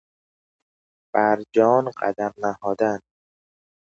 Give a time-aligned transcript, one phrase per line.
[1.13, 2.99] بر جان قدم نهادن